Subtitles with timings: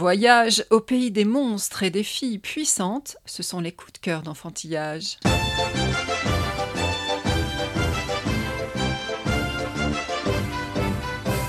[0.00, 4.22] Voyage au pays des monstres et des filles puissantes, ce sont les coups de cœur
[4.22, 5.18] d'enfantillage.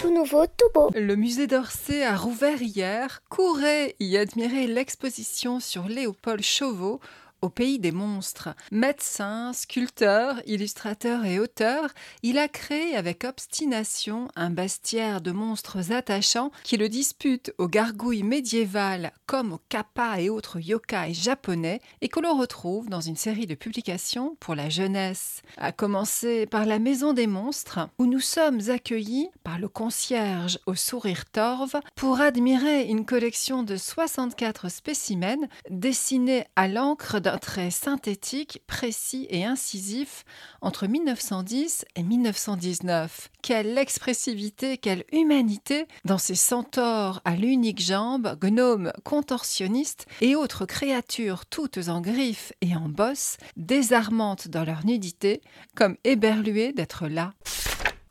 [0.00, 0.90] Tout nouveau, tout beau.
[0.92, 3.22] Le musée d'Orsay a rouvert hier.
[3.28, 6.98] Courez y admirer l'exposition sur Léopold Chauveau
[7.42, 8.50] au pays des monstres.
[8.70, 11.90] Médecin, sculpteur, illustrateur et auteur,
[12.22, 18.22] il a créé avec obstination un bestiaire de monstres attachants qui le disputent aux gargouilles
[18.22, 23.46] médiévales comme aux kappas et autres yokai japonais et que l'on retrouve dans une série
[23.46, 25.42] de publications pour la jeunesse.
[25.56, 30.74] À commencer par la Maison des monstres où nous sommes accueillis par le concierge au
[30.74, 38.62] sourire torve pour admirer une collection de 64 spécimens dessinés à l'encre d'un trait synthétique,
[38.66, 40.24] précis et incisif
[40.60, 43.30] entre 1910 et 1919.
[43.42, 51.46] Quelle expressivité, quelle humanité dans ces centaures à l'unique jambe, gnomes contorsionnistes et autres créatures
[51.46, 55.40] toutes en griffes et en bosses, désarmantes dans leur nudité,
[55.74, 57.32] comme éberluées d'être là.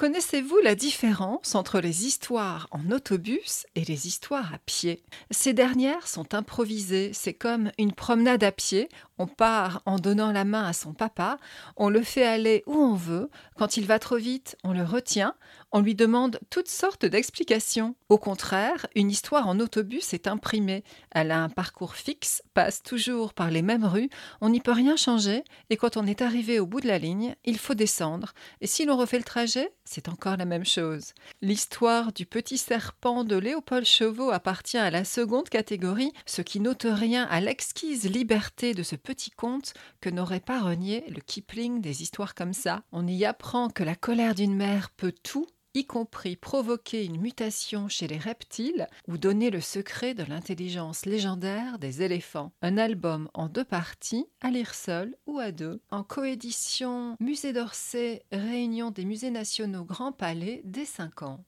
[0.02, 5.03] Connaissez-vous la différence entre les histoires en autobus et les histoires à pied?
[5.30, 10.43] Ces dernières sont improvisées, c'est comme une promenade à pied, on part en donnant la
[10.43, 11.38] main à son papa,
[11.77, 15.35] on le fait aller où on veut, quand il va trop vite, on le retient,
[15.72, 17.95] on lui demande toutes sortes d'explications.
[18.09, 20.83] Au contraire, une histoire en autobus est imprimée.
[21.11, 24.09] Elle a un parcours fixe, passe toujours par les mêmes rues,
[24.42, 27.36] on n'y peut rien changer, et quand on est arrivé au bout de la ligne,
[27.45, 28.33] il faut descendre.
[28.59, 31.14] Et si l'on refait le trajet, c'est encore la même chose.
[31.42, 36.86] L'histoire du petit serpent de Léopold Chauveau appartient à la seconde catégorie, ce qui n'ôte
[36.89, 42.02] rien à l'exquise liberté de ce petit conte que n'aurait pas renié le Kipling des
[42.02, 42.83] histoires comme ça.
[42.92, 47.88] On y apprend que la colère d'une mère peut tout y compris provoquer une mutation
[47.88, 52.52] chez les reptiles ou donner le secret de l'intelligence légendaire des éléphants.
[52.61, 58.23] Un album en deux parties, à lire seul ou à deux, en coédition Musée d'Orsay,
[58.32, 61.43] Réunion des musées nationaux Grand Palais dès 5 ans.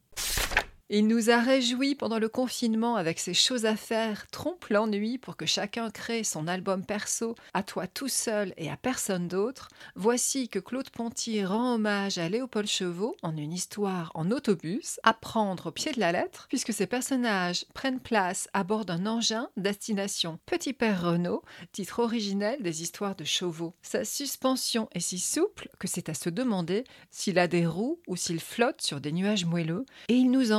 [0.95, 5.35] Il nous a réjouis pendant le confinement avec ses choses à faire, trompe l'ennui pour
[5.35, 9.69] que chacun crée son album perso à toi tout seul et à personne d'autre.
[9.95, 15.15] Voici que Claude Ponty rend hommage à Léopold Chevaux en une histoire en autobus, à
[15.15, 19.49] prendre au pied de la lettre, puisque ces personnages prennent place à bord d'un engin
[19.57, 23.73] destination Petit Père Renault, titre originel des histoires de Chauveau.
[23.81, 28.15] Sa suspension est si souple que c'est à se demander s'il a des roues ou
[28.15, 30.51] s'il flotte sur des nuages moelleux, et il nous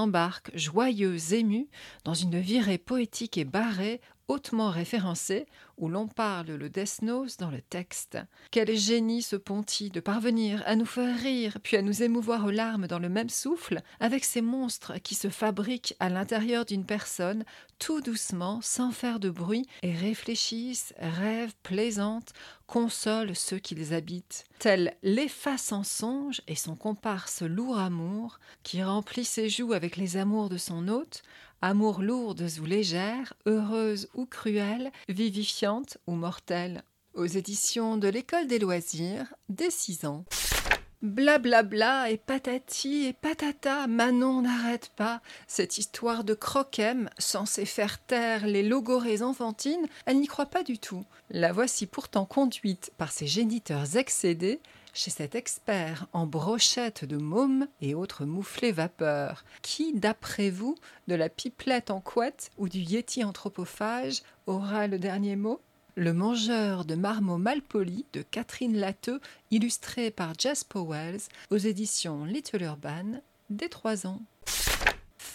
[0.55, 1.69] joyeux, ému,
[2.05, 5.47] dans une virée poétique et barrée, hautement référencée,
[5.77, 8.19] où l'on parle le desnos dans le texte.
[8.51, 12.51] Quel génie ce Ponty de parvenir à nous faire rire, puis à nous émouvoir aux
[12.51, 17.45] larmes dans le même souffle, avec ces monstres qui se fabriquent à l'intérieur d'une personne,
[17.79, 22.33] tout doucement, sans faire de bruit, et réfléchissent, rêvent, plaisantent,
[22.67, 24.45] consolent ceux qui les habitent.
[24.59, 30.17] Tel l'efface en songe et son comparse lourd amour, qui remplit ses joues avec les
[30.17, 31.23] amours de son hôte,
[31.65, 36.83] amour lourdes ou légères, heureuses ou cruelles, vivifiantes ou mortelles.
[37.15, 40.27] Aux éditions de l'École des loisirs, dès 6 ans.
[41.05, 45.21] Blablabla bla bla et patati et patata, Manon n'arrête pas.
[45.47, 50.79] Cette histoire de croquem, censée faire taire les logorées enfantines, elle n'y croit pas du
[50.79, 51.05] tout.
[51.29, 54.61] La voici pourtant conduite par ses géniteurs excédés
[54.95, 59.45] chez cet expert en brochettes de mômes et autres mouflés vapeurs.
[59.61, 60.75] Qui, d'après vous,
[61.07, 65.61] de la pipelette en couette ou du yéti anthropophage, aura le dernier mot?
[65.97, 72.63] Le mangeur de marmots malpolis de Catherine Lateux, illustré par Jess Powells, aux éditions Little
[72.63, 74.21] Urban, dès trois ans.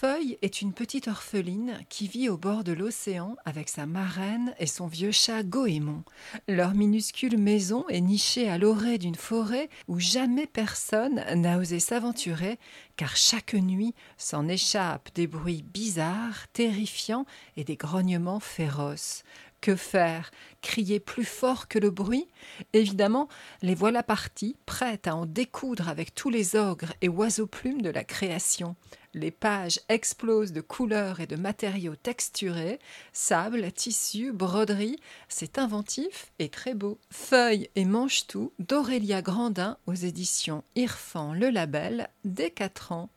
[0.02, 4.66] Feuille est une petite orpheline qui vit au bord de l'océan avec sa marraine et
[4.66, 6.04] son vieux chat Goémon.
[6.48, 12.60] Leur minuscule maison est nichée à l'orée d'une forêt où jamais personne n'a osé s'aventurer,
[12.96, 17.26] car chaque nuit s'en échappent des bruits bizarres, terrifiants
[17.58, 19.24] et des grognements féroces.
[19.62, 20.32] Que faire?
[20.62, 22.28] Crier plus fort que le bruit?
[22.74, 23.28] Évidemment,
[23.62, 27.90] les voilà partis, prêtes à en découdre avec tous les ogres et oiseaux plumes de
[27.90, 28.76] la création.
[29.14, 32.80] Les pages explosent de couleurs et de matériaux texturés,
[33.12, 35.00] sable, tissu, broderie.
[35.28, 37.00] C'est inventif et très beau.
[37.10, 43.10] Feuille et mange-tout d'Aurélia Grandin aux éditions Irfan Le Label dès 4 ans.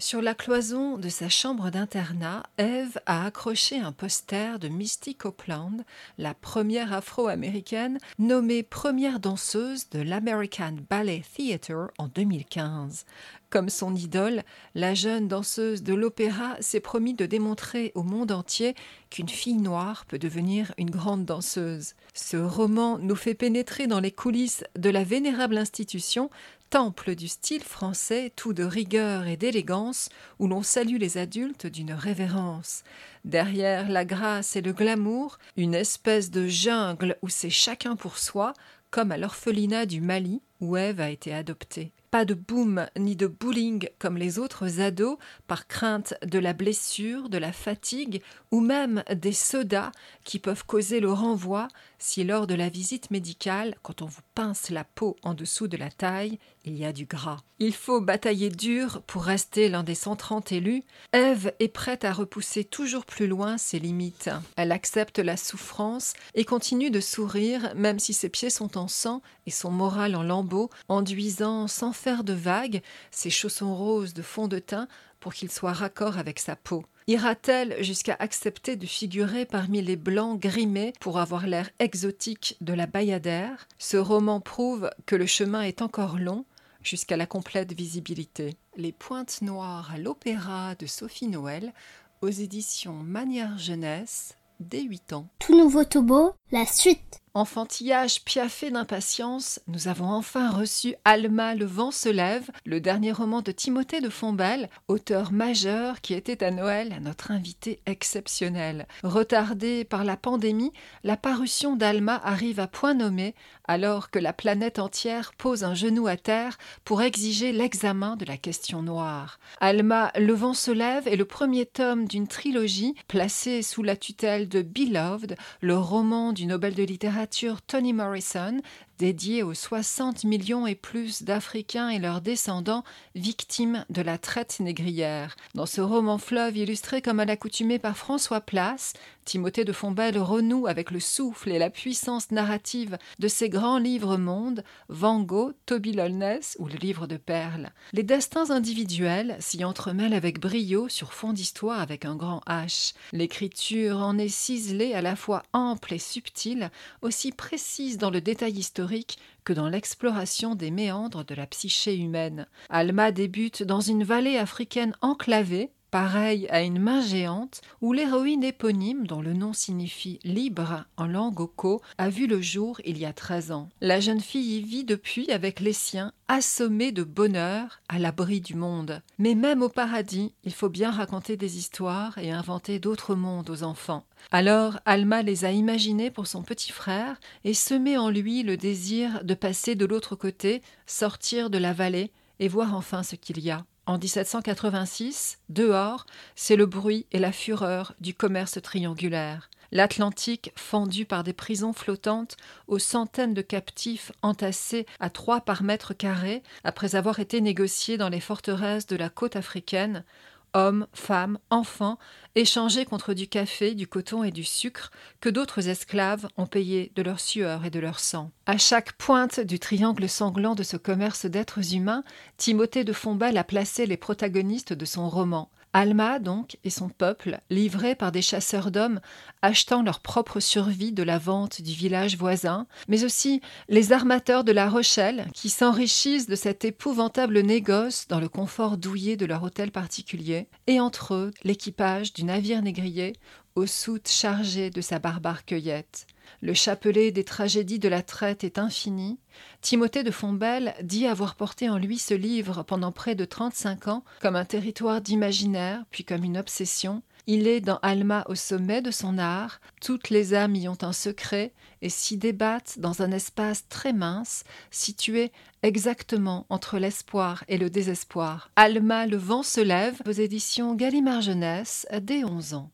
[0.00, 5.78] Sur la cloison de sa chambre d'internat, Eve a accroché un poster de Misty Copeland,
[6.18, 13.06] la première afro-américaine nommée première danseuse de l'American Ballet Theatre en 2015.
[13.50, 14.42] Comme son idole,
[14.74, 18.74] la jeune danseuse de l'opéra s'est promis de démontrer au monde entier
[19.10, 21.94] qu'une fille noire peut devenir une grande danseuse.
[22.12, 26.28] Ce roman nous fait pénétrer dans les coulisses de la vénérable institution,
[26.70, 31.92] temple du style français, tout de rigueur et d'élégance, où l'on salue les adultes d'une
[31.92, 32.84] révérence.
[33.24, 38.52] Derrière la grâce et le glamour, une espèce de jungle où c'est chacun pour soi,
[38.90, 41.92] comme à l'orphelinat du Mali, où Ève a été adoptée.
[42.10, 47.28] Pas de boom ni de bowling comme les autres ados, par crainte de la blessure,
[47.28, 49.92] de la fatigue ou même des sodas
[50.24, 51.68] qui peuvent causer le renvoi
[51.98, 55.76] si lors de la visite médicale, quand on vous pince la peau en dessous de
[55.76, 57.38] la taille, il y a du gras.
[57.58, 60.84] Il faut batailler dur pour rester l'un des 130 élus.
[61.12, 64.30] Ève est prête à repousser toujours plus loin ses limites.
[64.56, 69.22] Elle accepte la souffrance et continue de sourire même si ses pieds sont en sang
[69.46, 72.80] et son moral en lambeaux, enduisant sans faire de vagues
[73.10, 74.88] ses chaussons roses de fond de teint
[75.20, 76.84] pour qu'ils soient raccord avec sa peau.
[77.08, 82.86] Ira-t-elle jusqu'à accepter de figurer parmi les blancs grimés pour avoir l'air exotique de la
[82.86, 83.66] bayadère?
[83.78, 86.44] Ce roman prouve que le chemin est encore long
[86.82, 88.56] jusqu'à la complète visibilité.
[88.76, 91.72] Les Pointes Noires à l'Opéra de Sophie Noël
[92.20, 95.28] aux éditions Manière Jeunesse dès 8 ans.
[95.38, 97.20] Tout nouveau Tobo, la suite.
[97.38, 103.42] Enfantillage piaffé d'impatience, nous avons enfin reçu Alma Le vent se lève, le dernier roman
[103.42, 108.88] de Timothée de Fombelle, auteur majeur qui était à Noël notre invité exceptionnel.
[109.04, 110.72] Retardé par la pandémie,
[111.04, 113.36] la parution d'Alma arrive à point nommé
[113.68, 118.36] alors que la planète entière pose un genou à terre pour exiger l'examen de la
[118.36, 119.38] question noire.
[119.60, 124.48] Alma Le vent se lève est le premier tome d'une trilogie placée sous la tutelle
[124.48, 127.27] de Beloved, le roman du Nobel de littérature
[127.66, 128.60] Tony Morrison,
[128.98, 132.84] dédié aux 60 millions et plus d'Africains et leurs descendants
[133.14, 135.36] victimes de la traite négrière.
[135.54, 138.94] Dans ce roman fleuve illustré comme à l'accoutumée par François Place,
[139.28, 144.16] Timothée de Fombelle renoue avec le souffle et la puissance narrative de ses grands livres
[144.16, 147.68] mondes, Van Gogh, Toby Lolness ou le livre de perles.
[147.92, 152.94] Les destins individuels s'y entremêlent avec brio sur fond d'histoire avec un grand H.
[153.12, 156.70] L'écriture en est ciselée à la fois ample et subtile,
[157.02, 162.46] aussi précise dans le détail historique que dans l'exploration des méandres de la psyché humaine.
[162.70, 169.06] Alma débute dans une vallée africaine enclavée, pareille à une main géante, où l'héroïne éponyme,
[169.06, 173.12] dont le nom signifie libre en langue oko, a vu le jour il y a
[173.12, 173.68] treize ans.
[173.80, 178.54] La jeune fille y vit depuis avec les siens, assommée de bonheur, à l'abri du
[178.54, 179.02] monde.
[179.18, 183.62] Mais même au paradis, il faut bien raconter des histoires et inventer d'autres mondes aux
[183.62, 184.04] enfants.
[184.30, 189.24] Alors Alma les a imaginés pour son petit frère et semé en lui le désir
[189.24, 193.50] de passer de l'autre côté, sortir de la vallée et voir enfin ce qu'il y
[193.50, 193.64] a.
[193.88, 196.04] En 1786, dehors,
[196.36, 199.48] c'est le bruit et la fureur du commerce triangulaire.
[199.72, 202.36] L'Atlantique fendu par des prisons flottantes
[202.66, 208.10] aux centaines de captifs entassés à trois par mètre carré après avoir été négociés dans
[208.10, 210.04] les forteresses de la côte africaine,
[210.54, 211.98] hommes, femmes, enfants,
[212.34, 214.90] échangés contre du café, du coton et du sucre
[215.20, 218.30] que d'autres esclaves ont payé de leur sueur et de leur sang.
[218.46, 222.04] À chaque pointe du triangle sanglant de ce commerce d'êtres humains,
[222.36, 225.50] Timothée de Fombelle a placé les protagonistes de son roman.
[225.72, 229.00] Alma, donc, et son peuple, livrés par des chasseurs d'hommes,
[229.42, 234.52] achetant leur propre survie de la vente du village voisin, mais aussi les armateurs de
[234.52, 239.70] La Rochelle, qui s'enrichissent de cet épouvantable négoce dans le confort douillet de leur hôtel
[239.70, 243.14] particulier, et entre eux l'équipage du navire négrier,
[243.58, 246.06] aux soutes chargées de sa barbare cueillette.
[246.42, 249.18] Le chapelet des tragédies de la traite est infini.
[249.62, 254.04] Timothée de Fombelle dit avoir porté en lui ce livre pendant près de trente-cinq ans
[254.20, 257.02] comme un territoire d'imaginaire, puis comme une obsession.
[257.26, 260.92] Il est dans Alma au sommet de son art, toutes les âmes y ont un
[260.92, 265.32] secret et s'y débattent dans un espace très mince, situé
[265.64, 268.50] exactement entre l'espoir et le désespoir.
[268.54, 272.70] Alma, le vent se lève, aux éditions Gallimard Jeunesse, dès 11 ans.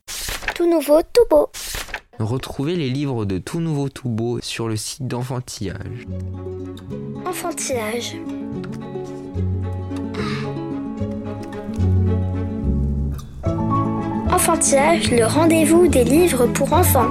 [0.55, 1.51] Tout nouveau, tout beau.
[2.21, 6.07] Retrouvez les livres de Tout Nouveau Tout Beau sur le site d'Enfantillage.
[7.27, 8.15] Enfantillage.
[14.31, 17.11] Enfantillage, le rendez-vous des livres pour enfants.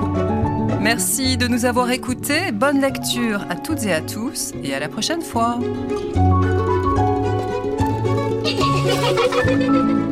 [0.80, 2.54] Merci de nous avoir écoutés.
[2.54, 5.60] Bonne lecture à toutes et à tous et à la prochaine fois.